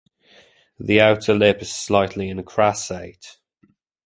[0.79, 3.37] The outer lip is slightly incrassate.